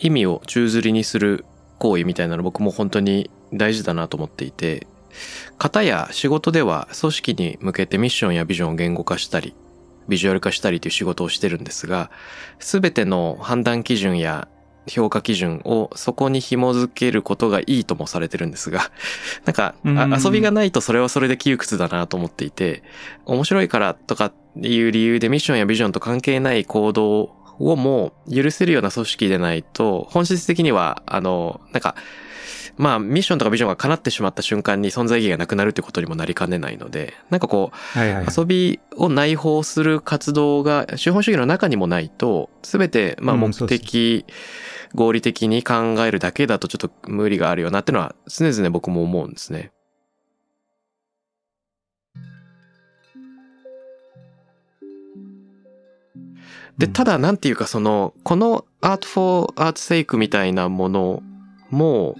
[0.00, 1.44] ー、意味を宙吊りにする
[1.78, 4.88] 行為みたいなの僕も本当に大事だなと思っていて、
[5.58, 9.54] 方や仕事では組織に向けてミッションやビジョンを言語化したり、
[10.08, 12.10] ビジュアル化したりという仕事をしてるんですが、
[12.58, 14.48] すべての判断基準や
[14.86, 18.90] 評価基準をそこに紐づけることがいいともされてるんですが、
[19.44, 19.74] なんか、
[20.24, 22.82] 遊びがないとそれはそれで窮屈だなと思っていて、
[23.24, 31.94] 面白いからとかっていう理由でミッションやビジョンと関係ない行動をも許せるような組織でないと、本質的には、あの、なんか、
[32.76, 38.34] まあ、ミッションとかビジョンが叶ってしまった瞬間に存在意義がなくなるってことにもなりかねないので、なんかこう、はいはいはい。
[38.36, 44.26] 遊びを内包する活動が資本主義の中にもないと、すべて、まあ目うんそうです的、
[44.94, 49.72] 合理的に考えるだけだとちょっと無理があるよなっていうのは常々僕も思うんですね。
[56.78, 61.22] で、うんただなんていうかその、このアートフォーアーツセイクみたいなもの
[61.70, 62.16] も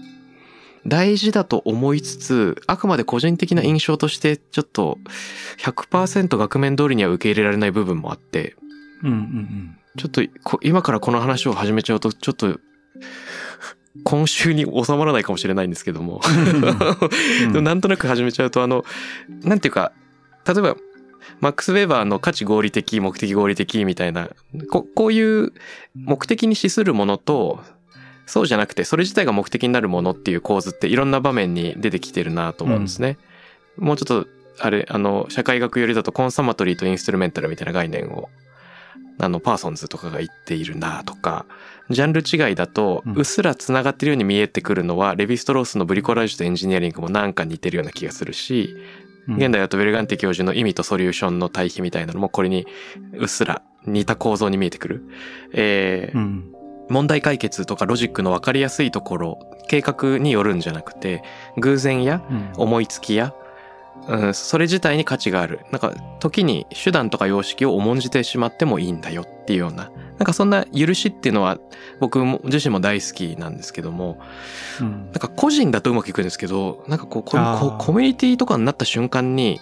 [0.86, 4.98] 大事だと思いつつ、あくまで個人的な印象としてちょっと
[5.58, 8.56] 100%額面通りには受け入れられない部分もあって、
[9.02, 9.78] うんうんうん。
[9.96, 12.58] ちょっとこ今からこの話を始めちゃうと、ちょっと、
[14.04, 16.20] 今週に収まらないかもしれないんですけども。
[17.52, 18.84] もなんとなく始めちゃうと、あの、
[19.42, 19.92] なんていうか、
[20.46, 20.76] 例えば、
[21.40, 24.30] マックス・ウェーバーの価値合理的、目的合理的みたいな、
[24.70, 25.52] ここういう
[25.94, 27.60] 目的に資するものと、
[28.26, 33.18] そうじゃなくて、それ自体が目的になるものっていう構図っていろんな場面に出てきてるなと思うんですね。
[33.76, 38.28] もうちょっと、あれ、あの、社会学よりだとコンサマトリーとインストゥルメンタルみたいな概念を、
[39.18, 41.46] あの、パーソンズとかが言っているなとか、
[41.90, 48.76] ジャンル違いだとうん、うっすら繋がってるように見えてくるのは、レヴィストロースのブリコラージュとエンジニアリングもなんか似てるような気がするし、
[49.28, 52.66] うん現代だとベルガンティ教授の意味とソリューションの対比みたいなのもこれに
[53.12, 55.04] うっすら似た構造に見えてくる。
[55.52, 56.51] えーうん。
[56.88, 61.22] 問題解決とかロジックの分かりやすいところ、計画によるんじゃなくて、
[61.56, 62.52] 偶然やうん。
[62.56, 63.34] 思いつきや、
[64.08, 65.60] うん、それ自体に価値がある。
[65.70, 71.58] なんか、時に手段とか様式を重んじてしまってもいいんだよっていうような、なんかそんな許しっていうのは
[72.00, 74.18] 僕も自身も大好きなんですけども、
[74.80, 74.90] うん。
[74.90, 77.36] なんか個人だとうまくいくんですけど、なんかこうコ
[77.92, 79.60] ミュニティとかになった瞬間に、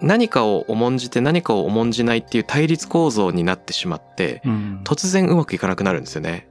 [0.00, 6.48] 何かを重んじて何かを重んじないっていう対立構造になってしまってうん突然うまくいかなくなるんですよね。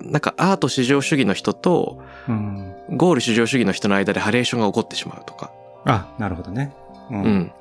[0.00, 2.72] なんかアート至上主義の人とうん。
[2.90, 5.50] ゴール至上主義の人の間でハレーションが起こってしまうとか。
[5.84, 6.72] あ、なるほどね。
[7.10, 7.52] ううん。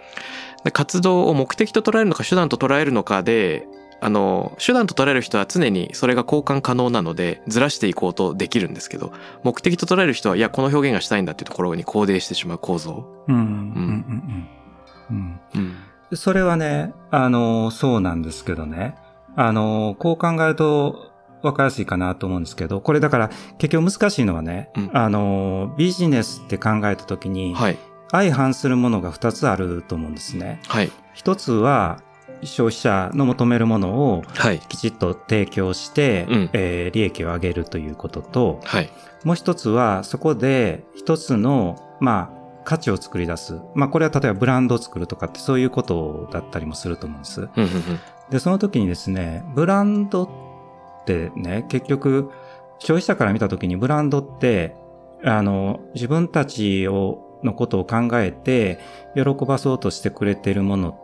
[0.63, 3.67] で活動を目的と捉えるのか手段と捉えるのかで、
[4.05, 13.03] あの、手段と捉える人は常にそれが交換可能なのでずらしていこうとできるんですけど、目的と捉える人は、いや、この表現がしたいんだっていうところに肯定してしまう構造。
[13.27, 14.45] うん。
[15.53, 16.15] うん。
[16.15, 18.93] それはね、あの、そうなんですけどね。
[19.35, 27.77] あの、こう考えると分かりやすいかなと思うんですけど、これだから結局難しいのはね、うんあの、ビジネスって考えたときに、はい。
[28.11, 30.61] 相反するものが2つあると思うんですね。
[30.67, 30.91] はい。
[31.15, 32.01] 一つは、
[32.43, 34.59] 消費者の求めるものをはい。
[34.59, 38.89] きちっと提供して、うんえー利益を上げるということと、はい。
[39.23, 43.59] もう一つは、そこで一つの、まあ、価値を作り出す。
[43.73, 47.47] まあ、これは例えばブランドを作るとかってそういうことだったりもすると思うんです。
[48.29, 50.29] で、その時にですね、ブランドっ
[51.05, 52.29] てね、結局、
[52.79, 54.75] 消費者から見た時にブランドって、
[55.23, 58.79] あの、自分たちを、のことを考えて、
[59.15, 60.97] 喜ばそうとしてくれてるもの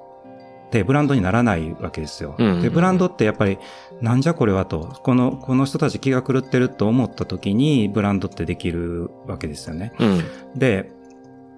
[0.72, 2.36] って、ブランドにならないわけですよ。
[2.38, 3.57] うんうんうんで、ブランドってやっぱり、
[4.01, 9.91] なんじゃこれはと、この、この人たち気が狂ってると思った時に、ブランドってできるわけですよね。
[9.99, 10.24] うん。
[10.55, 10.91] で、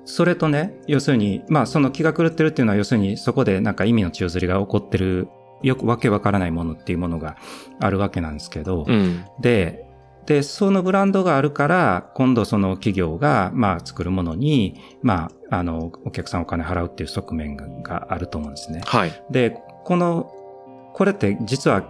[0.05, 5.29] それとね、要するに、まあその気が狂ってるっていうのは要するにそこでなんか意味の宙吊りが起こってる、
[5.61, 7.37] よくわけわからないものっていうものが
[7.79, 9.25] あるわけなんですけど、うん。
[9.39, 9.82] で、
[10.25, 18.81] で、そのブランドがあるから、今度その企業が、まあ作るものに、まあ、あの、お客さんお金払うっていう側面ががあると思うんですね。
[18.85, 19.23] はい。
[19.29, 20.31] で、この、
[20.93, 21.81] これって実は、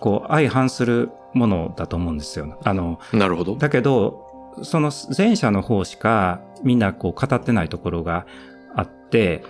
[0.00, 2.58] こう、相反するものだと思うんですよ。
[2.64, 3.56] あの、なるほど。
[3.56, 4.26] だけど、
[4.62, 8.26] その前者の方しかみんなこう語ってないところが
[8.74, 9.44] あって、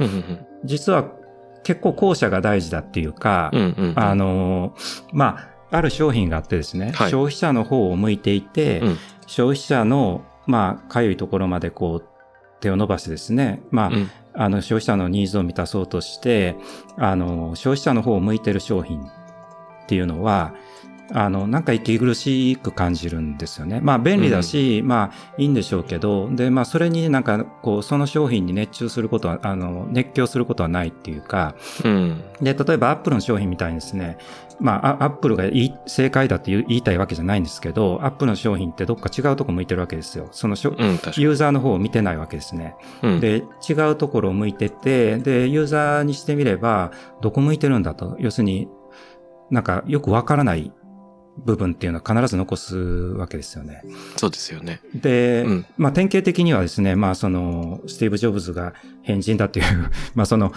[0.65, 1.11] 実は
[1.63, 3.61] 結構後者が大事だっていうか、うん。
[3.61, 3.99] うんうんうん。
[3.99, 4.75] あの、
[5.13, 7.11] まあ、ある商品があってですね、はい。
[7.11, 8.99] 消費者の方を向いていて、うん。
[9.27, 12.05] 消費者の、まあ、かゆいところまでこう、
[12.61, 14.11] 手を伸ばしてですね、まあ、うん。
[14.33, 16.57] あの、消費者のニーズを満たそうとして、
[16.97, 19.07] あの、消費者の方を向いてる商品っ
[19.87, 20.55] ていうのは、
[21.13, 23.81] あの、なんか息苦しく感じるんですよね。
[23.83, 31.55] まあ便利だし、まあいいんでしょうけど、で、まあそれになんかこう、その商品に熱中することは、あの、熱狂することはないっていうか、
[31.85, 32.23] うん。
[32.41, 34.19] で、例えばアップルの商品みたいにですね、
[34.61, 40.29] まあ、あアップルがいい正解だって言いたいわけじゃないんですけど、アップルの商品ってどっか違うとこ向いてるわけですよ。
[40.33, 40.91] そのしょ、うん。
[41.17, 42.77] ユーザーの方を見てないわけですね。
[43.03, 46.93] うん、で、違うところを向いてて、で、ユーザーにしてみれば、
[47.23, 48.17] どこ向いてるんだと。
[48.19, 48.69] 要するに、
[49.51, 50.73] なんかよくわからない
[51.45, 53.83] 部分っていうのは必ず残すわけですよね。
[54.17, 54.81] そうですよね。
[54.95, 60.53] で、うんまあ典型的にはですね、まあその、スティーブ・ジョブズが変人だっていう、 まあその、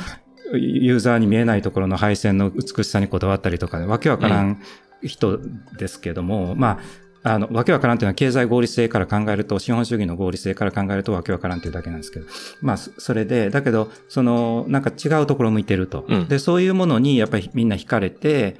[0.54, 4.62] ユーザーに見えないところの配線の美しさにこだわったりとか、わけわからん
[5.02, 5.40] 人
[5.78, 6.80] ですけども、まあ、
[7.24, 12.26] あの、わけわからんっていうのは経済合理性から考えると、資本主義の合理性から考えるとわけわからんっていうだけなんですけど、
[12.62, 16.06] まあ、そそれで、だけど、その、なんか違うところを向いてると。
[16.08, 18.58] うんで、そういうものにやっぱりみんな惹かれて、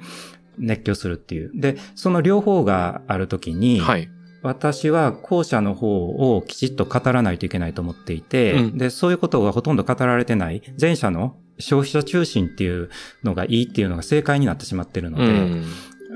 [0.58, 1.50] 熱狂するっていう。
[1.54, 4.08] で、その両方があるときに、はい。
[4.42, 12.90] 私は後者の方をきちっと語らないといけないと思っていて、うんで、そういうことがほとんど語られてない、前者の消費者中心っていう
[13.22, 15.64] のがいいっていうのが正解になってしまってるので、うん。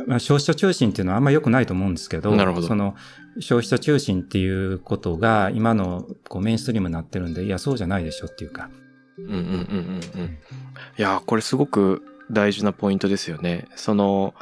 [0.06, 2.94] まあ消費者中心っていうのはあんま良くないと思うんですけど、どその
[3.40, 8.68] 消費者中心っていうことが今のこうメインストリームになってるんで、いや、そうじゃないでしょっていうか。
[9.16, 10.38] うんうんうんうんうん。
[10.98, 13.66] いやー、これすごく大事なポイントですよね。
[13.76, 14.34] その、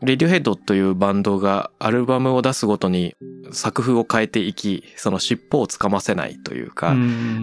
[0.00, 3.16] レディオヘッドというバンドがアルバムを出すごとに
[3.50, 6.94] 作風を変えていき、その尻尾をつかませないというか、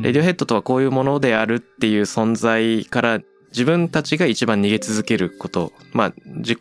[0.01, 6.59] レディオヘッドとはこういうものであるっていう存在から自分たちが一番逃げ続けること、まあ自己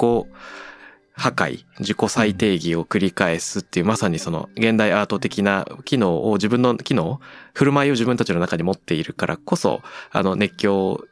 [1.16, 7.20] 破壊、自己再定義を繰り返すっていうまさにその現代アート的な機能を自分の機能、
[7.53, 11.05] 振る舞いを自分たちの中に持っているからこそ、あの熱狂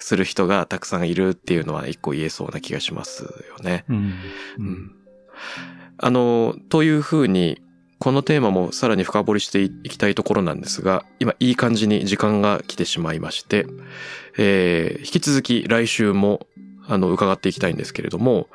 [0.00, 3.30] する人がたくさんいるっていうのは一個言えそうな気がしますよ
[3.62, 3.84] ね。
[3.88, 3.96] うん。
[3.96, 4.00] う。
[4.58, 4.90] うんん
[6.02, 7.60] あの、というふうに、
[7.98, 13.66] このテーマもさらに深掘りしていきたいところなんですが、今いい感じに時間が来てしまいまして、
[14.38, 16.46] えー引き続き来週も、
[16.88, 18.48] あの、伺っていきたいんですけれども、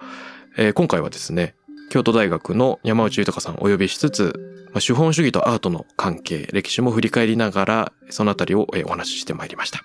[0.58, 1.54] えー今回はですね、
[1.92, 9.82] 京都大学の山内豊さんをお呼びしつつ、まあ、資本主義とアートの関係、歴史も振り返りながら、そのあたりをえーお話ししてまいりました。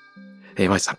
[0.57, 0.99] えー、山内さん、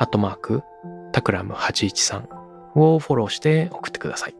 [0.00, 0.62] アットマーク、
[1.12, 2.28] タクラム813
[2.76, 4.34] をフォローして送ってください。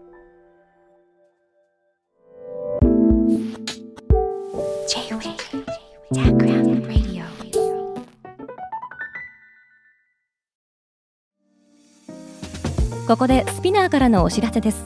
[13.08, 14.84] ここでスピナーからのお知らせです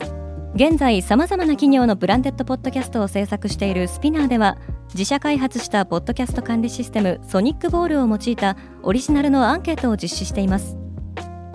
[0.55, 4.57] 現在さまざまな企業のブランデッドポッドキャストを制作しているスピナーでは
[4.95, 10.77] 自社開発したポッドキャスト管理システムソニックボールを用いたオリジナルのアンケートを実施しています。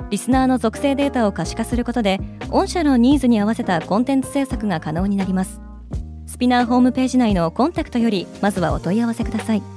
[0.10, 2.20] リスナーの属性データを可視化することで
[2.50, 5.62] 御社のニーズに合わせたコンテンツ制作が可能になります。
[6.26, 9.77] スピナーホームページ内のコンタクトよりまずはお問い合わせください。